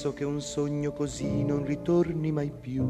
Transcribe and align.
Penso 0.00 0.16
che 0.16 0.24
un 0.24 0.40
sogno 0.40 0.92
così 0.92 1.44
non 1.44 1.66
ritorni 1.66 2.32
mai 2.32 2.50
più. 2.58 2.82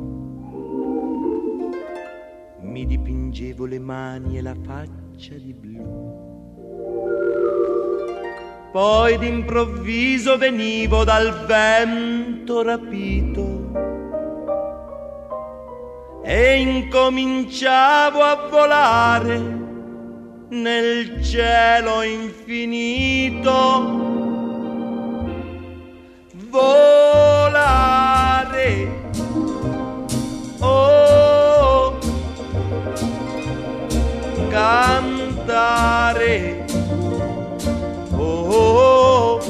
Mi 2.60 2.86
dipingevo 2.86 3.64
le 3.64 3.80
mani 3.80 4.38
e 4.38 4.42
la 4.42 4.54
faccia 4.54 5.34
di 5.34 5.52
blu. 5.52 5.82
Poi 8.70 9.18
d'improvviso 9.18 10.38
venivo 10.38 11.02
dal 11.02 11.46
vento 11.46 12.62
rapito 12.62 13.72
e 16.22 16.60
incominciavo 16.60 18.20
a 18.20 18.48
volare 18.48 19.38
nel 20.50 21.24
cielo 21.24 22.02
infinito 22.02 24.09
volare. 26.50 27.78
Oh, 30.58 31.96
cantare. 34.50 35.94
Oh, 38.16 39.40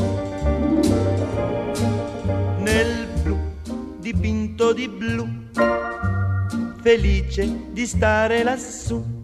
nel 2.59 3.09
blu 3.23 3.39
dipinto 3.99 4.73
di 4.73 4.89
blu, 4.89 5.27
felice 6.83 7.49
di 7.73 7.87
stare 7.87 8.43
lassù. 8.43 9.19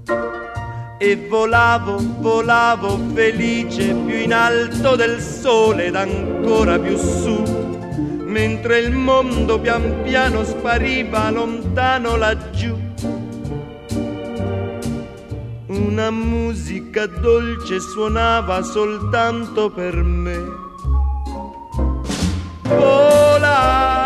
E 0.99 1.15
volavo, 1.29 1.99
volavo 2.21 2.99
felice 3.13 3.93
più 3.93 4.15
in 4.17 4.33
alto 4.33 4.97
del 4.97 5.21
sole 5.21 5.85
ed 5.87 5.95
ancora 5.95 6.79
più 6.79 6.97
su 6.97 7.66
mentre 8.27 8.81
il 8.81 8.93
mondo 8.93 9.59
pian 9.61 10.03
piano 10.03 10.45
spariva 10.45 11.31
lontano 11.31 12.17
laggiù. 12.17 12.77
Una 15.69 16.11
musica 16.11 17.07
dolce 17.07 17.81
suonava 17.81 18.63
soltanto 18.63 19.71
per 19.71 19.95
me. 20.03 20.43
Volare. 22.63 24.06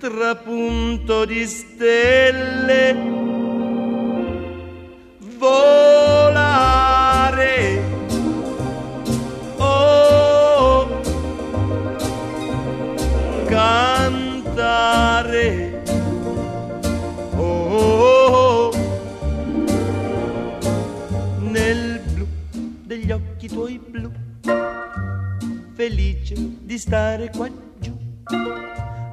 trapunto 0.00 1.26
di 1.26 1.46
stelle. 1.46 2.94
Volare. 5.36 6.72
Oh, 9.58 10.88
cantare. 13.46 14.22
Oh, 17.36 18.70
nel 21.40 22.00
blu 22.14 22.26
degli 22.84 23.10
occhi 23.12 23.48
tuoi 23.48 23.78
blu 23.78 24.10
felice 25.74 26.34
di 26.62 26.78
stare 26.78 27.30
qua 27.30 27.48
giù 27.78 27.94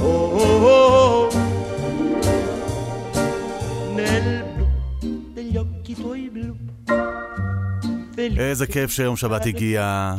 Oh, 0.00 0.40
oh, 0.42 0.66
oh, 0.74 1.20
nel 3.96 4.28
blu 4.54 4.66
degli 5.34 5.56
occhi 5.62 5.94
tuoi 6.00 6.30
blu. 6.34 6.48
איזה 8.38 8.66
כיף 8.66 8.90
שיום 8.90 9.16
שבת 9.16 9.46
הגיע. 9.46 10.14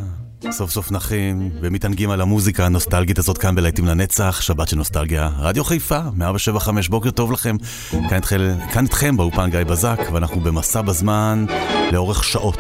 סוף 0.52 0.72
סוף 0.72 0.92
נחים 0.92 1.50
ומתענגים 1.62 2.10
על 2.10 2.22
המוזיקה 2.22 2.66
הנוסטלגית 2.66 3.20
הזאת 3.20 3.38
כאן 3.38 3.56
בלהיטים 3.56 3.86
לנצח, 3.86 4.42
שבת 4.42 4.68
של 4.68 4.78
נוסטלגיה, 4.78 5.30
רדיו 5.40 5.64
חיפה, 5.64 6.00
175, 6.16 6.90
בוקר 6.90 7.12
טוב 7.12 7.32
לכם. 7.32 7.56
כאן, 7.92 8.18
התחל, 8.18 8.52
כאן 8.74 8.84
איתכם 8.84 9.18
באופן 9.18 9.50
גיא 9.50 9.64
בזק, 9.64 10.00
ואנחנו 10.14 10.42
במסע 10.42 10.82
בזמן 10.82 11.46
לאורך 11.92 12.24
שעות. 12.24 12.60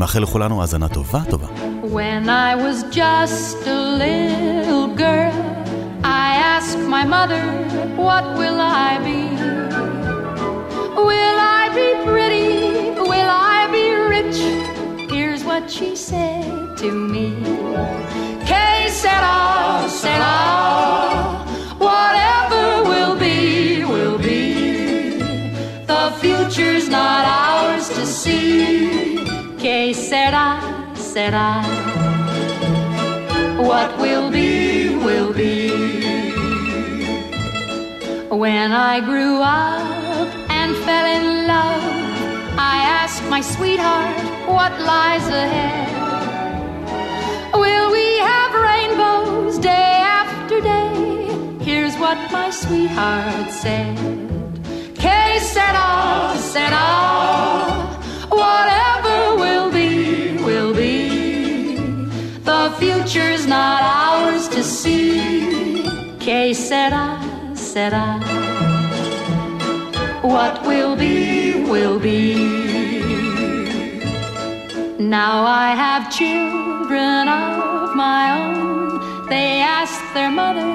מאחל 0.00 0.18
לכולנו 0.18 0.60
האזנה 0.60 0.88
טובה 0.88 1.20
טובה. 1.30 1.46
When 1.82 2.28
I 2.28 2.54
was 2.64 2.96
just 2.96 3.66
a 3.66 3.78
little 4.02 4.86
girl, 4.96 5.36
I 6.04 6.28
asked 6.54 6.82
my 6.96 7.04
mother, 7.16 7.42
What 8.08 8.24
will 8.38 8.60
I 8.60 8.90
be? 9.08 9.22
Will 11.08 11.38
I 11.60 11.62
be 11.78 11.88
pretty? 12.06 12.54
Will 13.10 13.30
I 13.56 13.60
be 13.76 13.86
rich? 14.14 14.38
Here's 15.14 15.42
what 15.50 15.64
she 15.76 15.90
said 16.10 16.63
to 16.84 16.92
me. 16.92 17.30
Que 18.48 18.90
sera, 18.90 19.88
sera. 19.88 20.36
Whatever 21.78 22.64
will 22.90 23.16
be, 23.16 23.84
will 23.84 24.18
be. 24.18 25.18
The 25.92 26.04
future's 26.20 26.88
not 26.88 27.24
ours 27.24 27.88
to 27.96 28.04
see. 28.04 29.24
Que 29.62 29.94
sera, 29.94 30.48
sera. 30.94 31.50
What 33.68 33.88
will 33.98 34.30
be, 34.30 34.94
will 35.06 35.32
be. 35.32 35.56
When 38.28 38.72
I 38.72 39.00
grew 39.00 39.36
up 39.40 40.28
and 40.58 40.76
fell 40.84 41.06
in 41.18 41.46
love, 41.46 41.84
I 42.74 42.76
asked 43.00 43.24
my 43.34 43.40
sweetheart 43.40 44.18
what 44.46 44.72
lies 44.92 45.26
ahead. 45.28 46.03
Will 47.54 47.92
we 47.92 48.18
have 48.18 48.52
rainbows 48.52 49.58
day 49.58 50.02
after 50.02 50.60
day? 50.60 51.64
Here's 51.64 51.96
what 51.96 52.18
my 52.32 52.50
sweetheart 52.50 53.52
said. 53.52 53.96
Que 54.96 55.38
sera, 55.38 56.34
sera. 56.36 56.86
Whatever 58.28 59.36
will 59.36 59.70
be, 59.70 60.36
will 60.42 60.74
be. 60.74 61.76
The 62.42 62.74
future's 62.80 63.46
not 63.46 63.82
ours 63.82 64.48
to 64.48 64.64
see. 64.64 65.84
Que 66.18 66.54
sera, 66.54 67.20
sera. 67.54 68.18
What 70.22 70.66
will 70.66 70.96
be, 70.96 71.62
will 71.70 72.00
be. 72.00 72.63
Now 74.98 75.44
I 75.44 75.74
have 75.74 76.08
children 76.08 77.28
of 77.28 77.96
my 77.96 78.30
own. 78.38 79.26
They 79.26 79.60
ask 79.60 80.00
their 80.14 80.30
mother, 80.30 80.70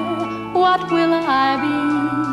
What 0.52 0.90
will 0.92 1.14
I 1.14 1.56
be? 1.56 2.29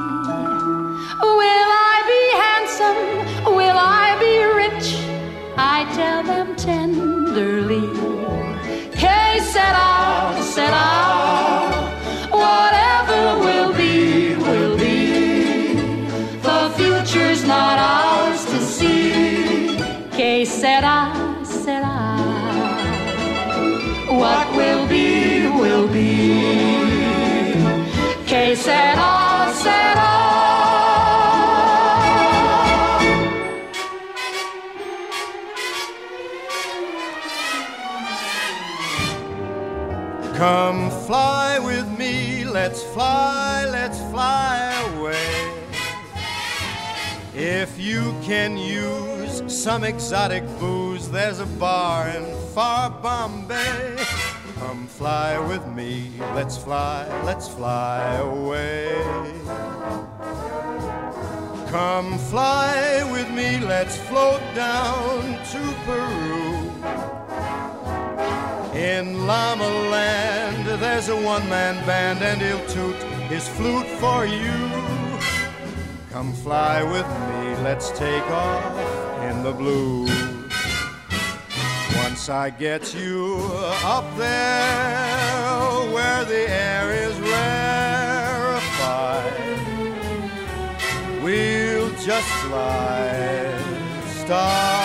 Come 40.38 40.92
fly 41.08 41.58
with 41.58 41.88
me, 41.98 42.44
let's 42.44 42.84
fly, 42.84 43.66
let's 43.72 44.00
fly 44.12 44.72
away. 44.94 45.52
If 47.34 47.80
you 47.80 48.14
can 48.22 48.56
use 48.56 49.42
some 49.48 49.84
exotic 49.84 50.44
booze, 50.60 51.10
there's 51.10 51.40
a 51.40 51.48
bar 51.48 52.10
in 52.10 52.24
far 52.54 52.92
Bombay. 52.92 53.98
Come 54.60 54.86
fly 54.86 55.40
with 55.40 55.66
me, 55.70 56.12
let's 56.36 56.56
fly, 56.56 57.08
let's 57.24 57.48
fly 57.48 58.04
away. 58.18 58.94
Come 61.72 62.20
fly 62.20 63.10
with 63.12 63.32
me, 63.32 63.58
let's 63.58 63.98
float 63.98 64.44
down 64.54 65.44
to 65.52 65.62
Peru. 65.84 66.38
In 68.78 69.26
Llama 69.26 69.68
Land, 69.90 70.68
there's 70.80 71.10
a 71.10 71.16
one 71.16 71.50
man 71.50 71.84
band, 71.88 72.22
and 72.22 72.40
he'll 72.40 72.64
toot 72.68 72.96
his 73.28 73.48
flute 73.48 73.88
for 74.00 74.24
you. 74.28 74.54
Come 76.12 76.32
fly 76.32 76.84
with 76.84 77.08
me, 77.28 77.56
let's 77.64 77.90
take 77.98 78.30
off 78.30 78.78
in 79.24 79.42
the 79.42 79.52
blue. 79.52 80.06
Once 82.04 82.30
I 82.30 82.52
get 82.52 82.94
you 82.94 83.40
up 83.84 84.06
there 84.16 85.58
where 85.92 86.24
the 86.26 86.48
air 86.48 86.92
is 86.92 87.20
rarefied, 87.20 88.04
we'll 91.24 91.90
just 92.06 92.30
fly. 92.46 92.98
eyed. 94.30 94.77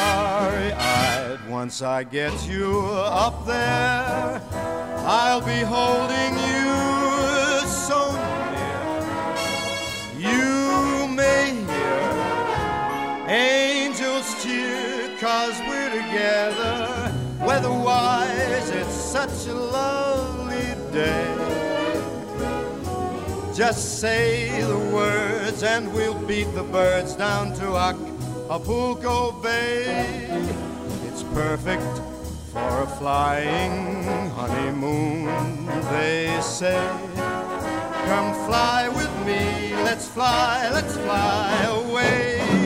Once 1.62 1.80
I 1.80 2.02
get 2.02 2.34
you 2.48 2.80
up 2.90 3.46
there, 3.46 4.42
I'll 5.06 5.40
be 5.40 5.60
holding 5.60 6.34
you 6.50 7.60
so 7.86 8.00
near. 8.50 10.28
You 10.32 11.06
may 11.06 11.54
hear 11.70 13.28
angels 13.28 14.42
cheer, 14.42 15.16
cause 15.20 15.56
we're 15.68 15.90
together. 15.90 17.14
Weatherwise, 17.46 18.68
it's 18.70 18.96
such 19.16 19.46
a 19.46 19.54
lovely 19.54 20.74
day. 20.92 21.32
Just 23.54 24.00
say 24.00 24.62
the 24.62 24.78
words 24.92 25.62
and 25.62 25.94
we'll 25.94 26.18
beat 26.26 26.52
the 26.56 26.64
birds 26.64 27.14
down 27.14 27.52
to 27.54 27.76
Acapulco 27.76 29.30
Bay. 29.40 30.61
Perfect 31.34 31.82
for 32.52 32.82
a 32.82 32.86
flying 32.98 34.30
honeymoon, 34.30 35.66
they 35.90 36.38
say. 36.42 36.78
Come 38.06 38.34
fly 38.46 38.88
with 38.88 39.26
me, 39.26 39.74
let's 39.82 40.06
fly, 40.06 40.68
let's 40.72 40.94
fly 40.96 41.64
away. 41.64 42.61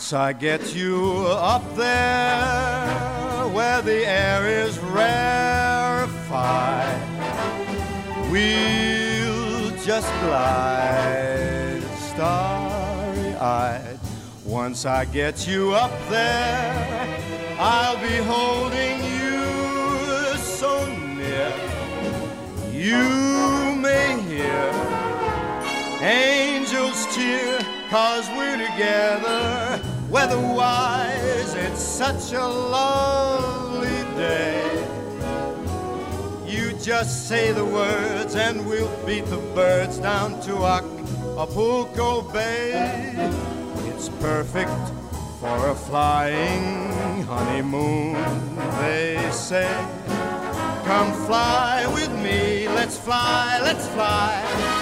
Once 0.00 0.14
I 0.14 0.32
get 0.32 0.74
you 0.74 1.26
up 1.28 1.62
there 1.76 2.88
where 3.52 3.82
the 3.82 4.06
air 4.08 4.46
is 4.48 4.78
rarefied, 4.78 6.08
we'll 8.30 9.70
just 9.84 10.10
glide 10.22 11.82
starry 11.98 13.34
eyed. 13.34 13.98
Once 14.46 14.86
I 14.86 15.04
get 15.04 15.46
you 15.46 15.74
up 15.74 15.92
there, 16.08 17.06
I'll 17.58 18.00
be 18.00 18.16
holding 18.24 19.04
you 19.04 20.34
so 20.38 20.86
near. 21.14 21.52
You 22.72 23.76
may 23.76 24.18
hear 24.22 24.72
angels 26.00 27.04
cheer, 27.14 27.58
cause 27.90 28.28
we're 28.30 28.56
together. 28.56 29.82
Weatherwise, 30.08 31.54
it's 31.54 31.82
such 31.82 32.32
a 32.32 32.46
lovely 32.46 34.04
day. 34.16 34.86
You 36.46 36.72
just 36.74 37.28
say 37.28 37.52
the 37.52 37.64
words, 37.64 38.36
and 38.36 38.64
we'll 38.66 38.90
beat 39.04 39.26
the 39.26 39.38
birds 39.54 39.98
down 39.98 40.40
to 40.42 40.64
Acapulco 40.66 42.22
Bay. 42.32 43.12
It's 43.88 44.08
perfect 44.08 44.70
for 45.40 45.68
a 45.68 45.74
flying 45.74 47.22
honeymoon, 47.24 48.14
they 48.80 49.28
say. 49.32 49.68
Come 50.84 51.12
fly 51.26 51.86
with 51.92 52.12
me, 52.22 52.68
let's 52.68 52.96
fly, 52.96 53.58
let's 53.62 53.86
fly. 53.88 54.79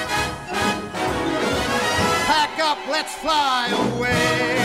Let's 2.98 3.14
fly 3.22 3.66
away. 3.82 4.58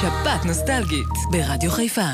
שפעת 0.00 0.44
נוסטלגית 0.44 1.06
ברדיו 1.30 1.70
חיפה. 1.70 2.10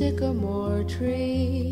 Sycamore 0.00 0.82
tree. 0.84 1.69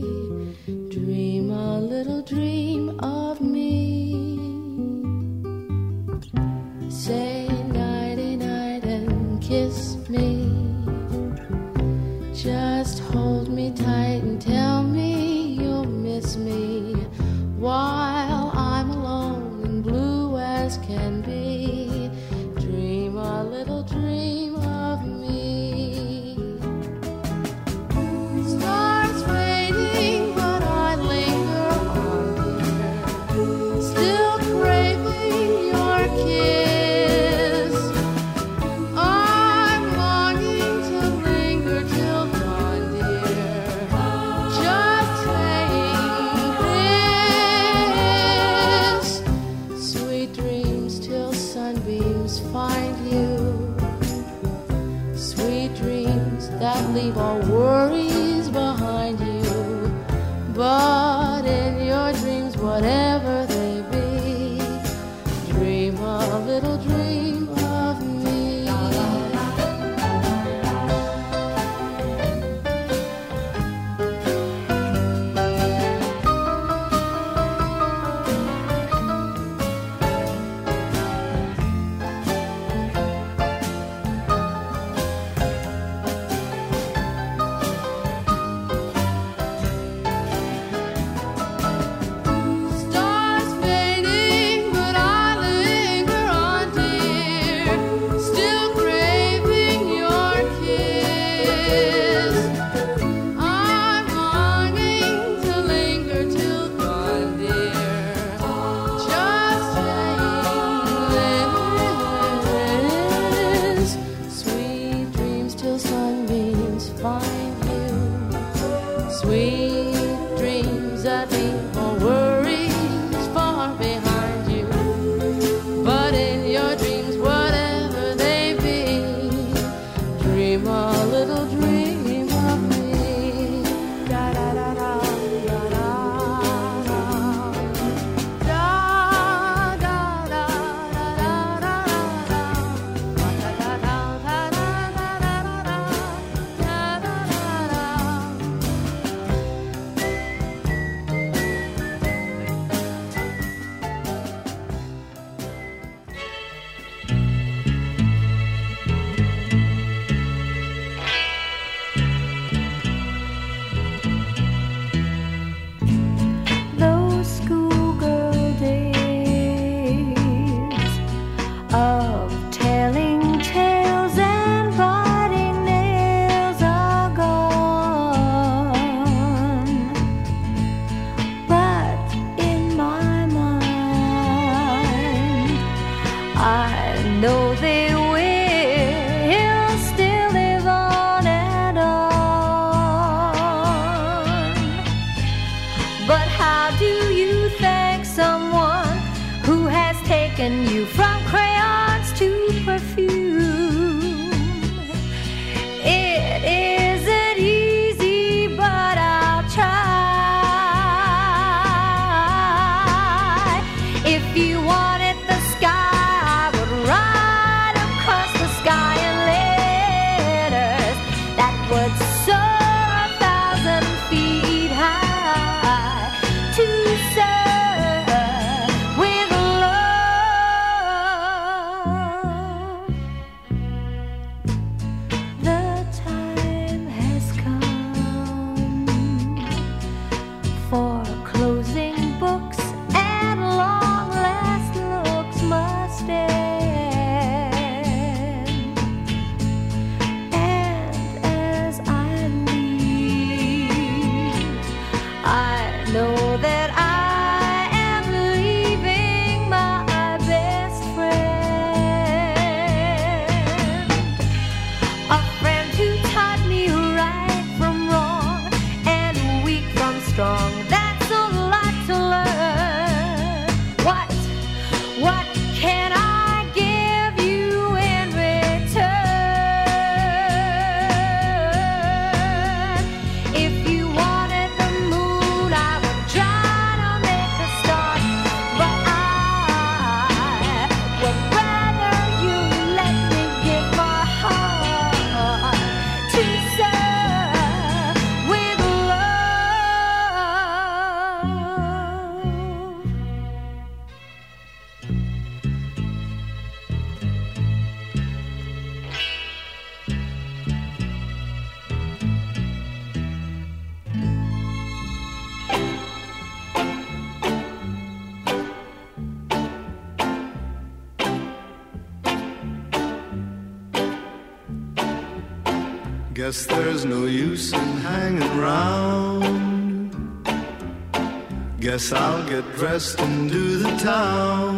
Preston 332.79 333.29
to 333.29 333.59
the 333.59 333.77
town. 333.79 334.55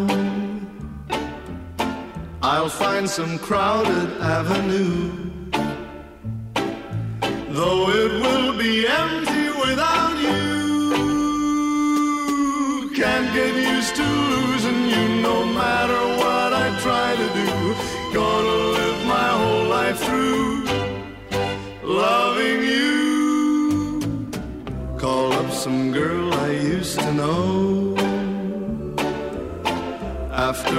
I'll 2.42 2.68
find 2.68 3.08
some 3.08 3.38
crowded 3.38 4.10
avenue. 4.20 5.10
Though 7.48 7.88
it 7.88 8.12
will 8.20 8.58
be 8.58 8.86
empty 8.86 9.48
without 9.64 10.18
you, 10.26 10.50
can't 12.94 13.32
get 13.32 13.54
used 13.56 13.96
to 13.96 14.19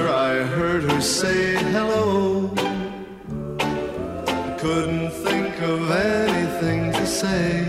After 0.02 0.14
I 0.16 0.44
heard 0.58 0.84
her 0.92 1.00
say 1.00 1.54
hello, 1.74 2.48
couldn't 4.58 5.12
think 5.12 5.62
of 5.62 5.92
anything 5.92 6.92
to 6.94 7.06
say. 7.06 7.62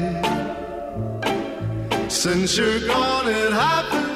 Since 2.09 2.57
you're 2.57 2.87
gone, 2.87 3.29
it 3.29 3.53
happens 3.53 4.12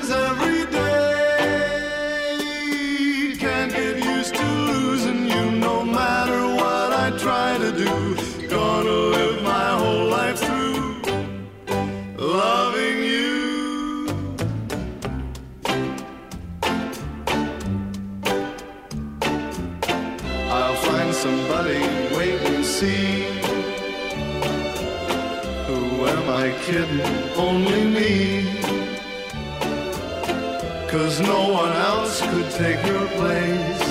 no 31.27 31.49
one 31.53 31.73
else 31.73 32.21
could 32.21 32.51
take 32.53 32.81
your 32.87 33.07
place. 33.19 33.87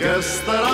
Guess 0.00 0.40
that 0.46 0.64
I 0.64 0.73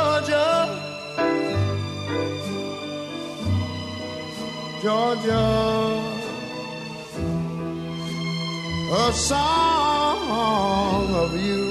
Georgia, 4.81 6.01
a 8.91 9.13
song 9.13 11.13
of 11.13 11.39
you 11.39 11.69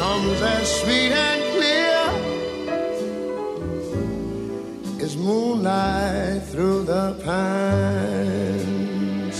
comes 0.00 0.40
as 0.40 0.80
sweet 0.80 1.12
and 1.12 1.42
clear 1.52 2.00
as 5.04 5.16
moonlight 5.18 6.42
through 6.44 6.84
the 6.84 7.12
pines. 7.24 9.38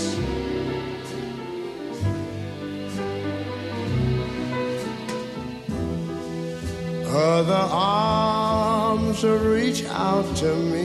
Other 7.11 7.67
arms 7.71 9.23
reach 9.23 9.85
out 9.85 10.35
to 10.35 10.55
me. 10.55 10.82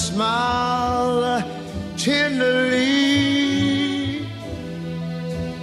Smile 0.00 1.44
tenderly. 1.96 2.80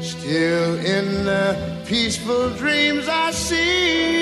Still 0.02 0.76
in 0.96 1.26
the 1.26 1.46
peaceful 1.88 2.50
dreams 2.52 3.08
I 3.08 3.32
see 3.32 4.17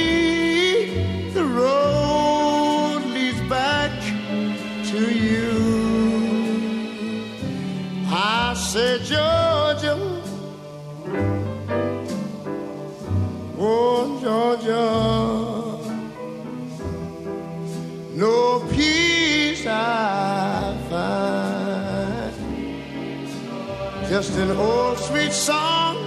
Just 24.15 24.37
an 24.37 24.51
old 24.51 24.97
sweet 24.97 25.33
song 25.33 25.97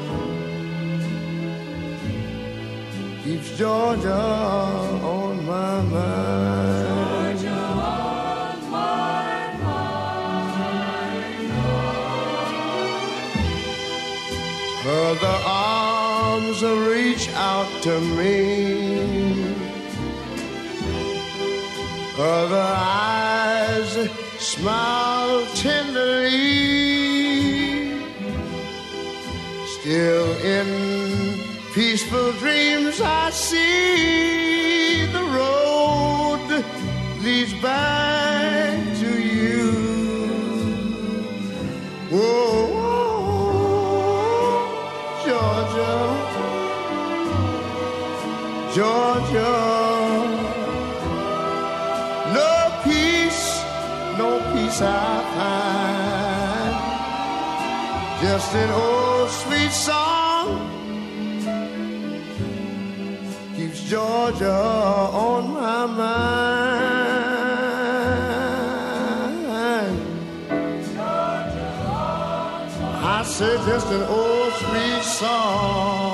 keeps 3.22 3.50
Georgia 3.58 4.14
on 4.14 5.44
my 5.44 5.82
mind. 5.82 7.38
On 7.38 8.70
my 8.70 9.52
mind. 9.60 9.98
Other 14.86 15.38
arms 15.44 16.62
reach 16.62 17.28
out 17.34 17.68
to 17.82 18.00
me. 18.00 19.44
The 22.16 22.48
eyes 22.56 23.92
smile 24.38 25.46
tenderly. 25.56 25.87
Still 29.88 30.32
in 30.44 30.68
peaceful 31.72 32.32
dreams, 32.32 33.00
I 33.00 33.30
see 33.30 35.06
the 35.06 35.22
road 35.22 36.62
leads 37.22 37.54
back 37.62 38.76
to 38.98 39.10
you. 39.18 39.72
Whoa, 42.10 42.68
Georgia, 45.24 45.96
Georgia. 48.76 49.56
No 52.36 52.52
peace, 52.84 53.44
no 54.18 54.28
peace 54.52 54.82
I 54.82 55.24
find. 55.34 56.76
Just 58.20 58.54
an 58.54 58.70
old 58.70 59.07
old 59.18 59.30
sweet 59.30 59.72
song 59.72 60.46
keeps 63.56 63.82
Georgia 63.90 64.52
on 64.52 65.54
my 65.54 65.86
mind. 65.86 66.28
Georgia 70.94 71.68
I 73.16 73.22
say 73.24 73.56
just 73.66 73.88
an 73.88 74.02
old 74.02 74.52
sweet 74.52 75.02
song. 75.02 76.07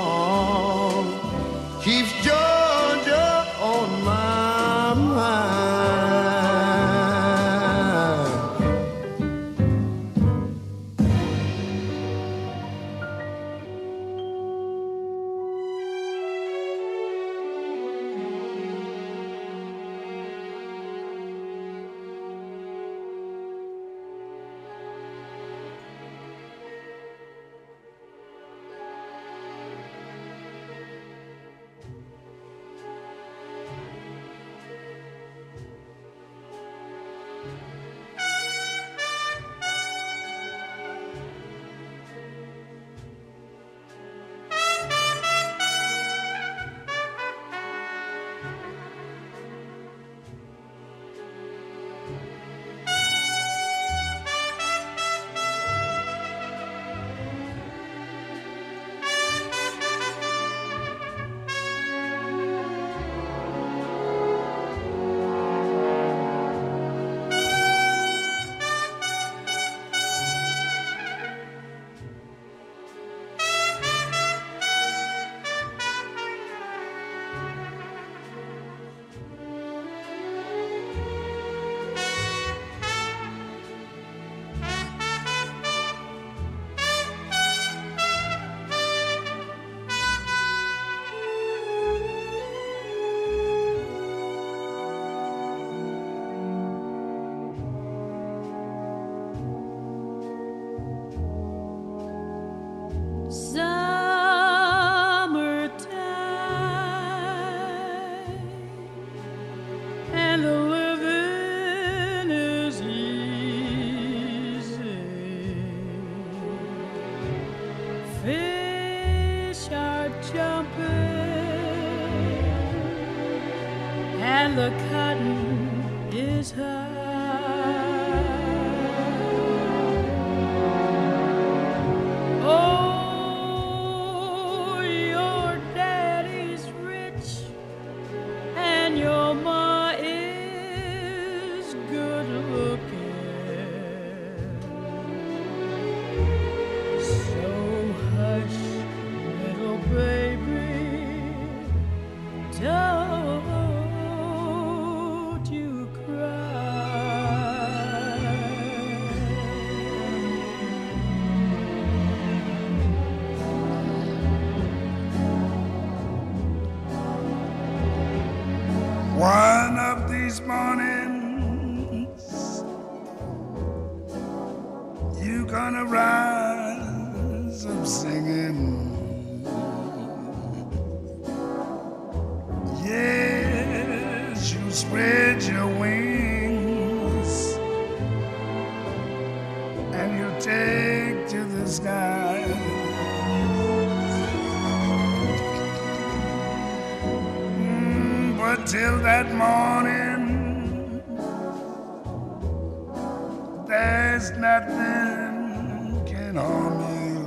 place 204.15 204.31
nothing 204.37 206.05
can 206.05 206.35
harm 206.35 206.79
you. 207.05 207.23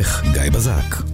עורך 0.01 0.23
גיא 0.33 0.49
בזק. 0.51 1.11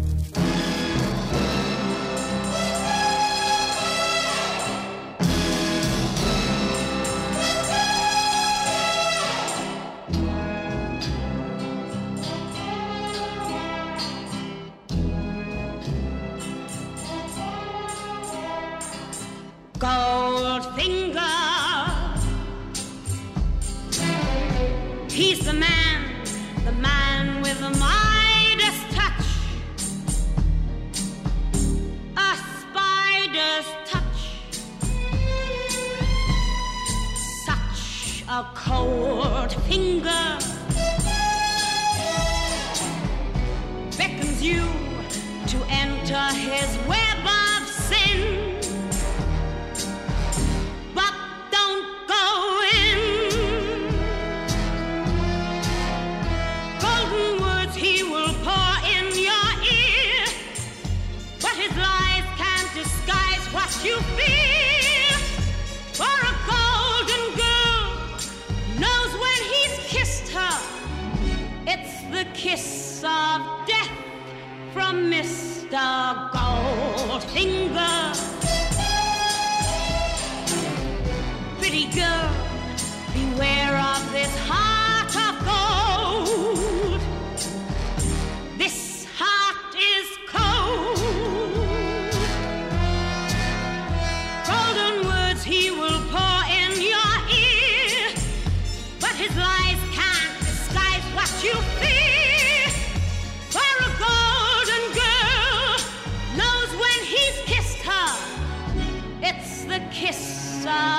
사 110.68 110.97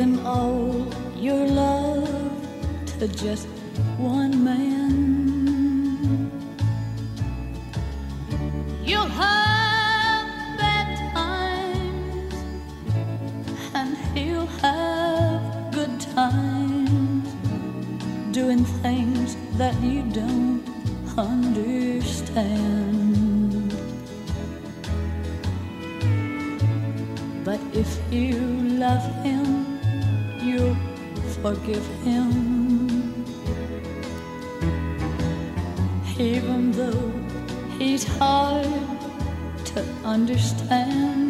given 0.00 0.24
all 0.24 0.86
your 1.14 1.46
love 1.46 2.08
to 2.86 3.06
just 3.08 3.46
one 3.98 4.42
man. 4.42 6.32
You'll 8.82 9.12
have 9.24 10.56
bad 10.56 10.88
times, 11.14 12.34
and 13.74 13.94
he'll 14.14 14.46
have 14.64 15.70
good 15.70 16.00
times 16.16 17.28
doing 18.32 18.64
things 18.80 19.36
that 19.58 19.78
you 19.82 20.02
don't 20.20 20.62
understand. 21.18 22.40
But 27.44 27.60
if 27.74 27.98
you 28.10 28.38
love 28.80 29.04
him, 29.24 29.49
forgive 31.42 31.86
him. 32.04 33.24
Even 36.18 36.70
though 36.72 37.12
he's 37.78 38.04
hard 38.04 38.66
to 39.64 39.80
understand. 40.04 41.29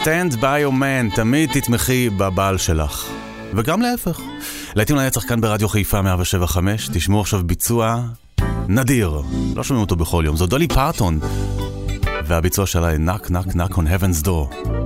Stand 0.00 0.34
by 0.34 0.58
your 0.64 0.72
man, 0.72 1.16
תמיד 1.16 1.50
תתמכי 1.52 2.10
בבעל 2.10 2.58
שלך. 2.58 3.10
וגם 3.54 3.80
להפך. 3.80 4.20
להיטים 4.74 4.96
לנצח 4.96 5.24
לא 5.24 5.28
כאן 5.28 5.40
ברדיו 5.40 5.68
חיפה 5.68 6.02
175, 6.02 6.88
תשמעו 6.92 7.20
עכשיו 7.20 7.40
ביצוע 7.44 8.02
נדיר. 8.68 9.22
לא 9.56 9.64
שומעים 9.64 9.82
אותו 9.82 9.96
בכל 9.96 10.22
יום, 10.26 10.36
זו 10.36 10.46
דולי 10.46 10.68
פרטון. 10.68 11.20
והביצוע 12.26 12.66
שלה 12.66 12.88
היא 12.88 12.98
knock 12.98 13.26
knock 13.26 13.52
knock 13.52 13.74
on 13.74 13.78
heaven's 13.78 14.24
door. 14.24 14.79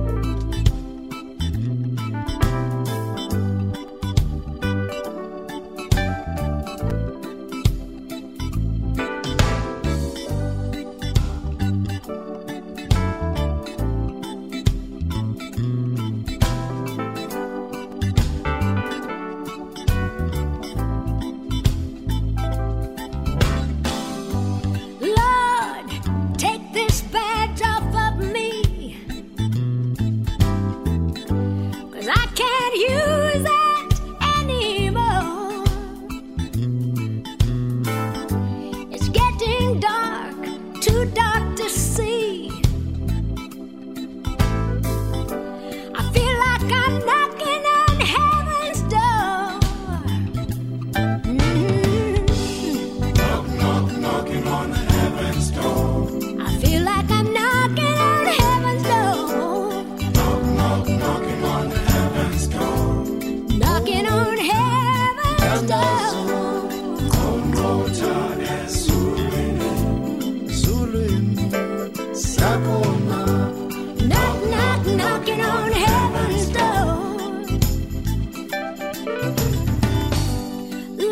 knock 72.45 72.61
knock. 73.09 74.39
Knock, 74.51 74.85
knocking 74.85 75.41
on 75.41 75.71
heaven's 75.71 76.47
door. 76.57 76.95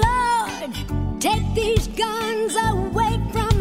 Lord, 0.03 0.71
take 1.19 1.45
these 1.55 1.87
guns 1.87 2.55
away 2.71 3.13
from 3.31 3.55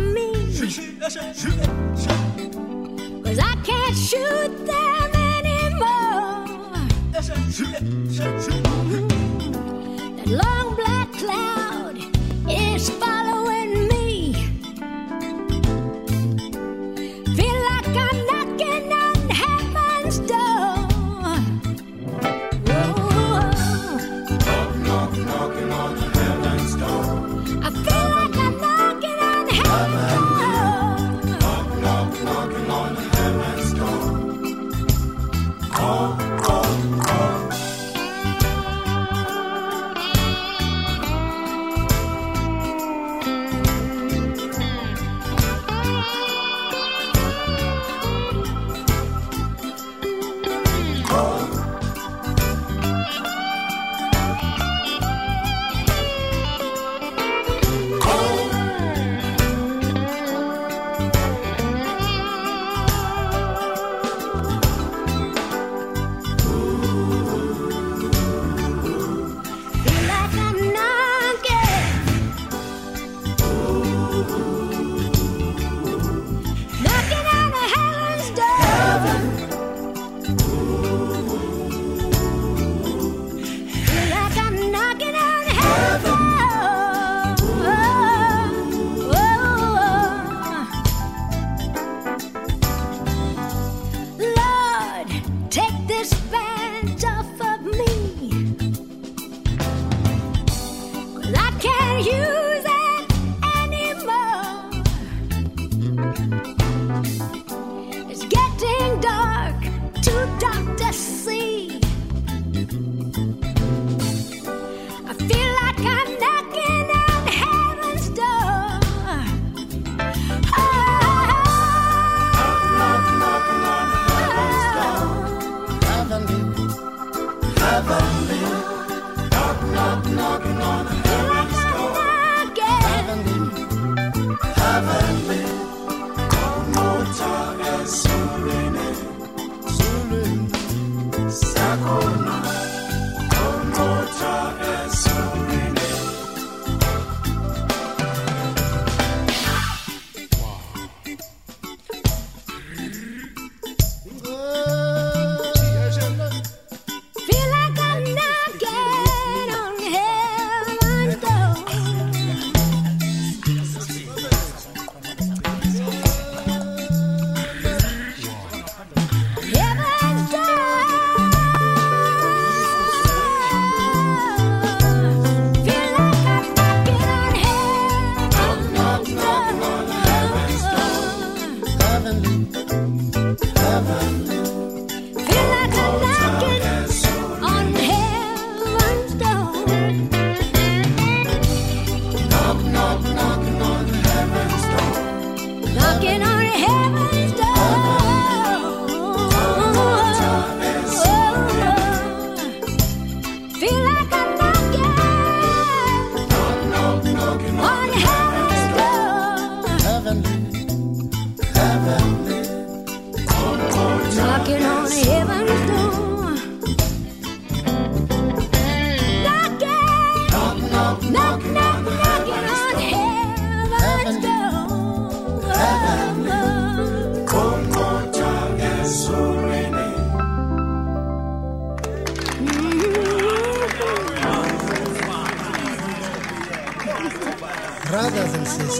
I 3.39 3.55
can't 3.65 3.97
shoot 3.97 4.53
them 4.67 5.11
anymore. 5.39 6.23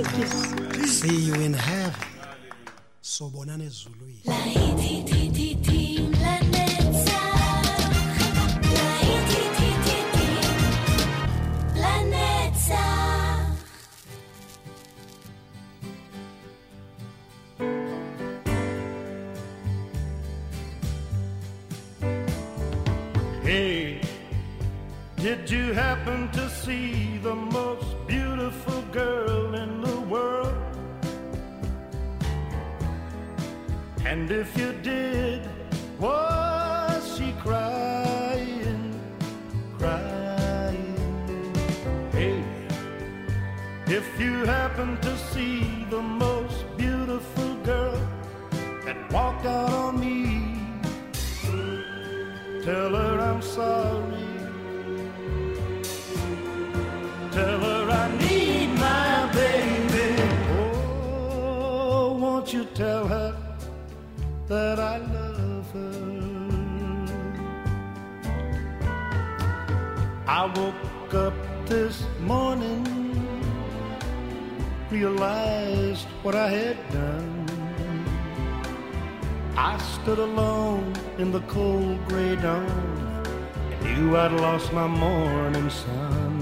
thank 0.05 0.75
you. 0.77 0.87
See 0.87 1.17
you 1.17 1.35
in 1.35 1.53
heaven. 1.53 2.09
That 64.53 64.79
I 64.79 64.99
love 64.99 65.67
her? 65.73 66.03
I 70.27 70.43
woke 70.59 71.15
up 71.15 71.35
this 71.67 72.05
morning, 72.21 72.83
realized 74.91 76.07
what 76.23 76.35
I 76.35 76.49
had 76.59 76.79
done. 76.93 77.47
I 79.57 79.79
stood 79.95 80.19
alone 80.19 80.93
in 81.17 81.33
the 81.33 81.41
cold 81.57 81.99
gray 82.09 82.37
dawn 82.37 83.25
and 83.73 83.81
knew 83.85 84.17
I'd 84.19 84.33
lost 84.33 84.71
my 84.75 84.87
morning 84.87 85.71
sun. 85.71 86.35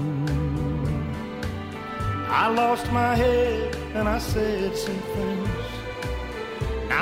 I 2.27 2.49
lost 2.49 2.91
my 2.91 3.15
head 3.15 3.75
and 3.95 4.09
I 4.09 4.19
said 4.19 4.75
some 4.75 5.01
things. 5.15 5.50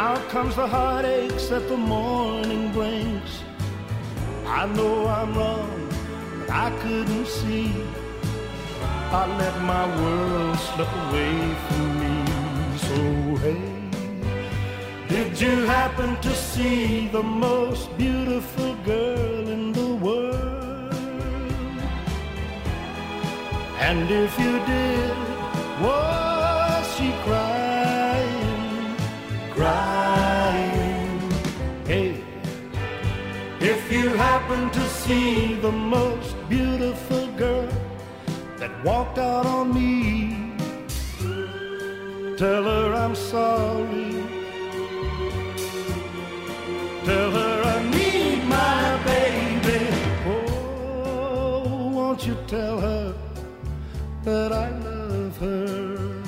Now 0.02 0.16
comes 0.30 0.56
the 0.56 0.66
heartaches 0.66 1.50
that 1.50 1.68
the 1.68 1.76
morning 1.76 2.72
brings. 2.72 3.32
I 4.48 4.66
know 4.66 5.06
I'm 5.06 5.34
wrong, 5.38 5.90
but 6.40 6.50
I 6.50 6.68
couldn't 6.82 7.28
see. 7.28 7.74
I 9.20 9.24
let 9.42 9.56
my 9.74 9.86
world 10.02 10.58
slip 10.68 10.92
away 11.04 11.36
from 11.66 11.90
me. 12.02 12.16
So 12.86 12.98
hey. 13.44 13.62
Did 15.10 15.42
you 15.42 15.56
happen 15.66 16.16
to 16.22 16.34
see 16.34 17.10
the 17.10 17.22
most 17.22 17.86
beautiful 17.98 18.76
girl 18.94 19.50
in 19.56 19.74
the 19.74 19.90
world? 20.06 20.94
And 23.88 24.10
if 24.10 24.32
you 24.40 24.54
did, 24.74 25.18
was 25.84 26.29
you 34.50 34.56
happen 34.56 34.70
to 34.72 34.90
see 34.90 35.54
the 35.56 35.72
most 35.72 36.36
beautiful 36.50 37.28
girl 37.38 37.70
that 38.58 38.72
walked 38.84 39.18
out 39.20 39.46
on 39.46 39.74
me, 39.74 40.56
tell 42.36 42.64
her 42.64 42.94
I'm 42.94 43.16
sorry. 43.16 44.24
Tell 47.06 47.32
her 47.32 47.62
I 47.64 47.84
need 47.92 48.44
my 48.46 49.00
baby. 49.06 49.88
Oh, 50.26 51.92
won't 51.94 52.26
you 52.26 52.36
tell 52.48 52.80
her 52.80 53.14
that 54.24 54.52
I 54.52 54.70
love 54.80 55.38
her? 55.38 56.22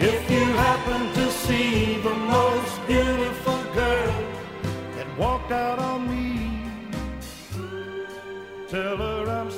If 0.00 0.30
you 0.30 0.44
happen 0.66 1.12
to 1.14 1.30
see 1.30 2.00
the 2.00 2.14
most 2.14 2.86
beautiful 2.86 3.60
girl 3.74 4.14
that 4.96 5.18
walked 5.18 5.52
out 5.52 5.78
on 5.78 6.08
me, 6.10 6.27
tell 8.68 8.98
her 8.98 9.30
I'm 9.30 9.50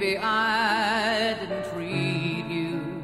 maybe 0.00 0.16
I 0.16 1.36
didn't 1.38 1.64
treat 1.72 2.46
you 2.48 3.02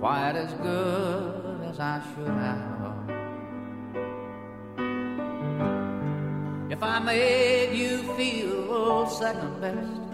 quite 0.00 0.34
as 0.34 0.52
good 0.54 1.60
as 1.68 1.78
I 1.78 2.00
should 2.14 2.28
have. 2.28 2.64
If 6.70 6.82
I 6.82 6.98
made 7.00 7.76
you 7.76 7.98
feel 8.16 9.06
second 9.10 9.60
best, 9.60 10.05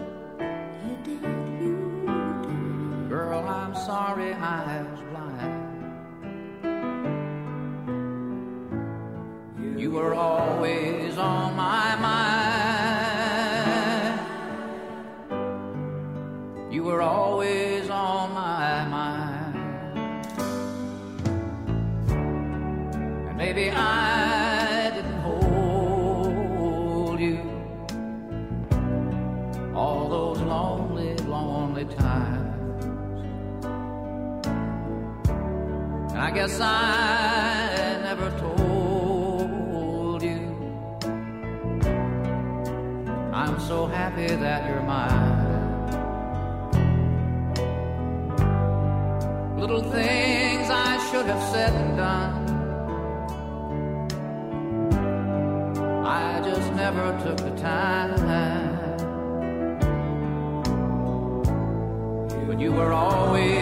But 62.47 62.59
you 62.61 62.71
were 62.71 62.93
always 62.93 63.52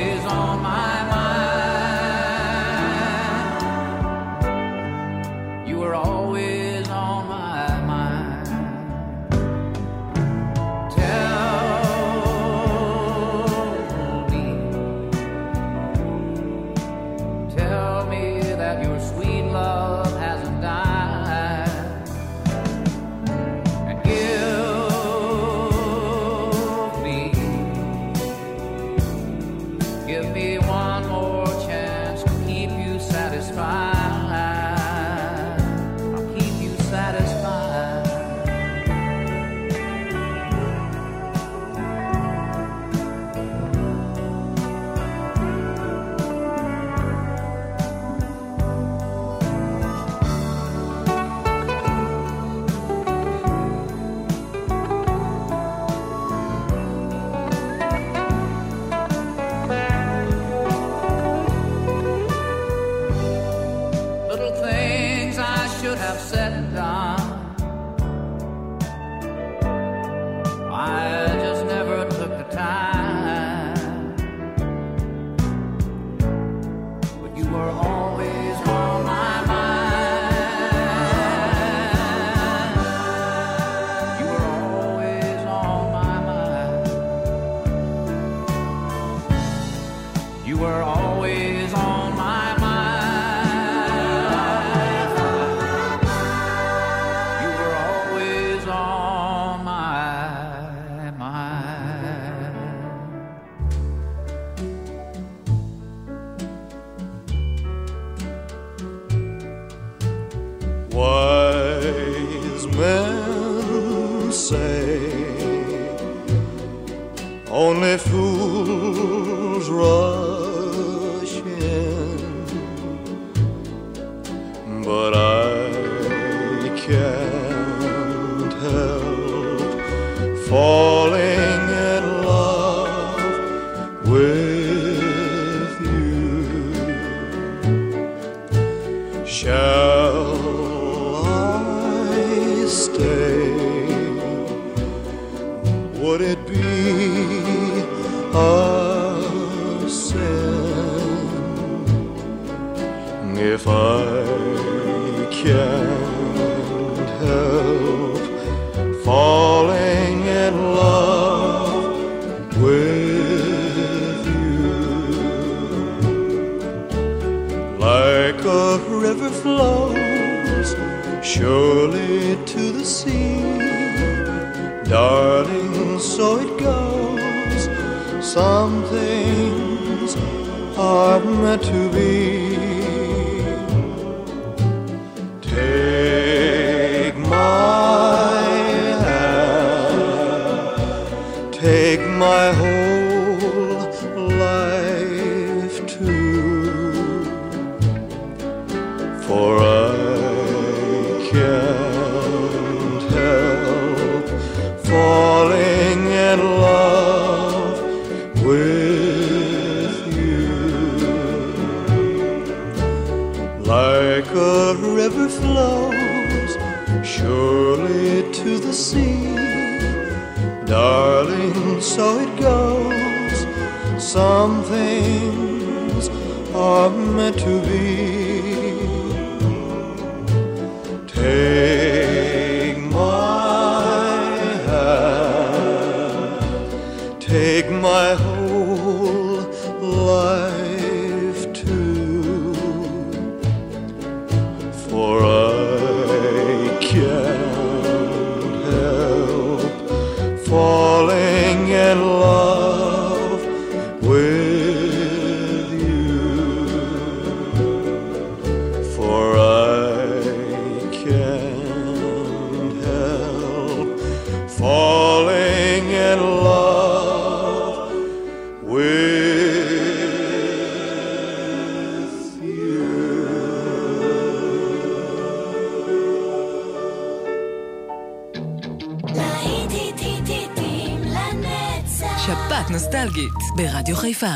חיפה. 284.20 284.34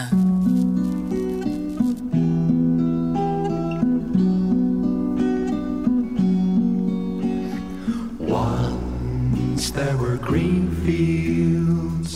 Once 8.19 9.71
there 9.79 9.97
were 10.03 10.17
green 10.17 10.65
fields 10.85 12.13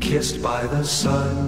kissed 0.00 0.42
by 0.42 0.66
the 0.74 0.84
sun. 0.84 1.38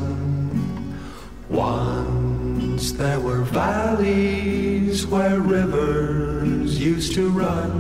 Once 1.49 2.93
there 2.93 3.21
were 3.27 3.43
valleys 3.43 5.07
where 5.07 5.41
rivers 5.41 6.79
used 6.79 7.15
to 7.15 7.25
run. 7.31 7.75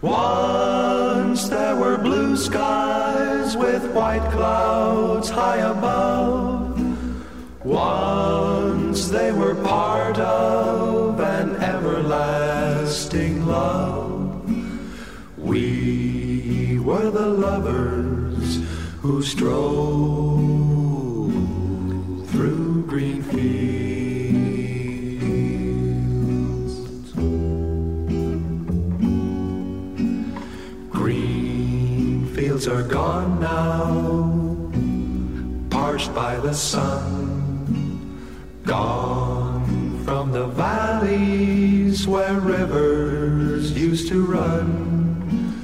Once 0.00 1.05
there 1.45 1.75
were 1.75 1.97
blue 1.97 2.35
skies 2.35 3.55
with 3.55 3.93
white 3.93 4.27
clouds 4.31 5.29
high 5.29 5.57
above. 5.57 6.73
Once 7.63 9.09
they 9.09 9.31
were 9.31 9.53
part 9.53 10.17
of 10.17 11.19
an 11.19 11.55
everlasting 11.57 13.45
love. 13.45 14.49
We 15.37 16.79
were 16.79 17.11
the 17.11 17.29
lovers 17.29 18.59
who 19.01 19.21
strolled 19.21 20.56
now, 33.39 34.71
parched 35.69 36.13
by 36.13 36.37
the 36.37 36.53
sun, 36.53 38.19
gone 38.63 40.03
from 40.05 40.31
the 40.31 40.47
valleys 40.47 42.07
where 42.07 42.39
rivers 42.39 43.71
used 43.71 44.07
to 44.09 44.25
run, 44.25 45.61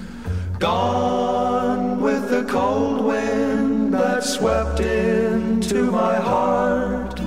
gone 0.60 2.02
with 2.02 2.30
the 2.30 2.44
cold 2.46 3.06
wind 3.06 3.94
that 3.94 4.24
swept 4.24 4.80
into 4.80 5.92
my 5.92 6.16
heart, 6.16 7.20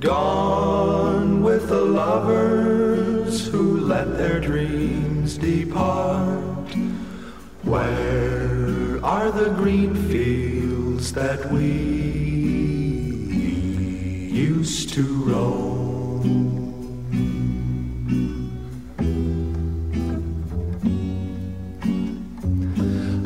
gone 0.00 1.42
with 1.42 1.68
the 1.68 1.80
lovers 1.80 3.46
who 3.48 3.80
let 3.80 4.16
their 4.18 4.40
dreams 4.40 5.38
depart. 5.38 6.74
Where 7.62 8.25
are 9.26 9.32
the 9.32 9.50
green 9.50 9.92
fields 10.08 11.12
that 11.12 11.50
we 11.50 11.66
used 14.30 14.92
to 14.94 15.02
roam? 15.24 15.82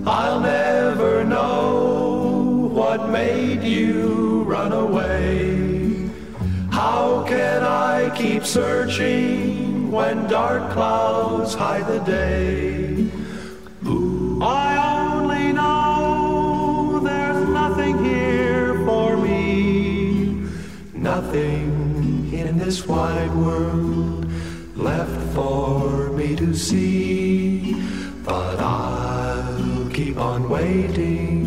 I'll 0.07 0.41
never 0.41 1.23
know 1.23 2.71
what 2.73 3.11
made 3.11 3.63
you 3.63 4.45
run 4.45 4.73
away. 4.73 6.09
How 6.71 7.27
can 7.29 7.63
I 7.63 8.09
keep 8.17 8.47
searching 8.47 9.91
when 9.91 10.27
dark 10.29 10.73
clouds 10.73 11.53
hide 11.53 11.87
the 11.87 11.99
day? 11.99 12.90
Nothing 21.17 22.33
in 22.33 22.57
this 22.57 22.87
wide 22.87 23.35
world 23.35 24.25
left 24.77 25.21
for 25.35 26.09
me 26.19 26.37
to 26.37 26.55
see. 26.55 27.75
But 28.23 28.61
I'll 28.61 29.91
keep 29.91 30.17
on 30.19 30.49
waiting 30.49 31.43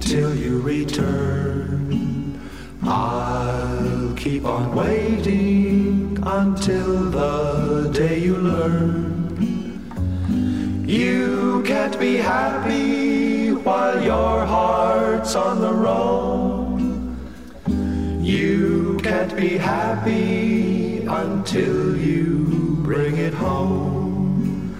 till 0.00 0.34
you 0.34 0.60
return. 0.60 2.40
I'll 2.82 4.14
keep 4.16 4.44
on 4.44 4.74
waiting 4.74 6.18
until 6.40 6.92
the 7.18 7.90
day 7.94 8.18
you 8.18 8.36
learn. 8.36 9.04
You 10.88 11.62
can't 11.64 11.96
be 12.00 12.16
happy 12.16 13.52
while 13.52 14.02
your 14.02 14.44
heart's 14.44 15.36
on 15.36 15.60
the 15.60 15.72
road. 15.72 16.35
Be 19.36 19.58
happy 19.58 21.04
until 21.04 21.94
you 21.96 22.78
bring 22.82 23.18
it 23.18 23.34
home. 23.34 24.74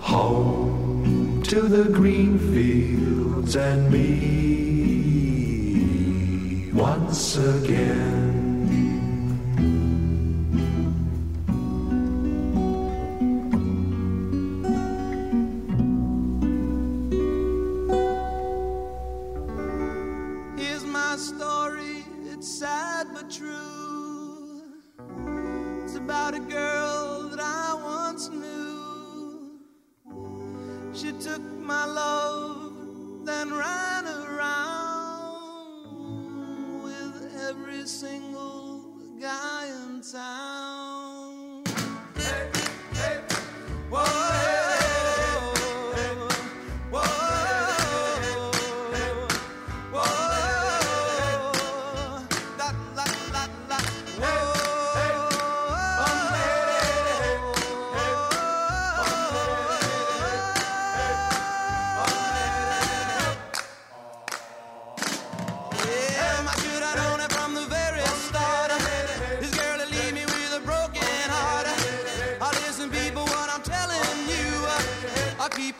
Home 0.00 1.42
to 1.44 1.60
the 1.60 1.84
green 1.84 2.36
fields 2.52 3.54
and 3.54 3.88
me 3.92 4.00
once 6.72 7.36
again. 7.36 8.19
My 31.80 31.86
love, 31.86 33.24
then 33.24 33.54
ran 33.54 34.04
around 34.04 35.62
with 36.82 37.34
every 37.48 37.86
single 37.86 38.84
guy 39.18 39.66
in 39.66 40.02
town. 40.02 40.69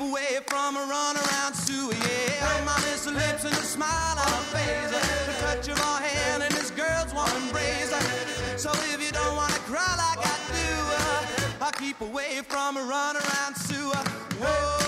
Away 0.01 0.39
from 0.47 0.77
a 0.77 0.81
run 0.81 1.17
around 1.17 1.55
Sue. 1.55 1.93
Yeah, 1.93 2.65
my 2.65 2.77
miss 2.87 3.07
lips 3.07 3.45
and 3.45 3.53
a 3.53 3.63
smile 3.63 4.19
on 4.19 4.27
her 4.27 4.47
face. 4.57 4.91
The 5.27 5.35
touch 5.45 5.69
of 5.69 5.79
her 5.79 6.03
hand 6.03 6.43
and 6.43 6.53
this 6.55 6.71
girl's 6.71 7.13
warm 7.13 7.31
embrace. 7.43 7.91
So 8.57 8.71
if 8.93 9.03
you 9.05 9.13
don't 9.13 9.37
wanna 9.37 9.61
cry 9.69 9.93
like 9.97 10.21
I 10.27 10.37
do, 10.57 11.65
uh, 11.65 11.67
I 11.67 11.71
keep 11.79 12.01
away 12.01 12.41
from 12.49 12.77
a 12.77 12.83
run 12.83 13.17
around 13.17 13.57
Sue. 13.57 13.93
Uh, 13.95 14.01
she 14.41 14.80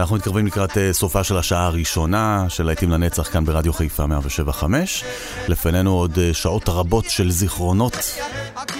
אנחנו 0.00 0.16
מתקרבים 0.16 0.46
לקראת 0.46 0.78
אה, 0.78 0.92
סופה 0.92 1.24
של 1.24 1.36
השעה 1.36 1.66
הראשונה 1.66 2.44
של 2.48 2.64
להיטים 2.66 2.90
לנצח 2.90 3.32
כאן 3.32 3.44
ברדיו 3.44 3.72
חיפה 3.72 4.06
175. 4.06 5.04
לפנינו 5.48 5.94
עוד 5.94 6.18
אה, 6.18 6.34
שעות 6.34 6.68
רבות 6.68 7.04
של 7.04 7.30
זיכרונות 7.30 7.96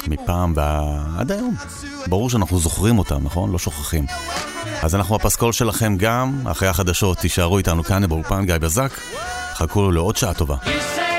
מפעם 0.09 0.53
ועד 0.57 1.33
היום. 1.33 1.55
ברור 2.07 2.31
שאנחנו 2.31 2.59
זוכרים 2.59 2.99
אותם, 2.99 3.25
נכון? 3.25 3.53
לא 3.53 3.59
שוכחים. 3.59 4.07
אז 4.83 4.95
אנחנו 4.95 5.17
הפסקול 5.17 5.53
שלכם 5.53 5.97
גם, 5.97 6.47
אחרי 6.47 6.69
החדשות 6.69 7.19
תישארו 7.19 7.59
איתנו 7.59 7.85
כאן 7.85 8.09
באולפן 8.09 8.47
גיא 8.47 8.59
בזק. 8.59 8.91
חכו 9.55 9.91
לעוד 9.91 10.17
שעה 10.17 10.35
טובה. 10.35 10.57
You 10.63 10.69
say 10.69 11.10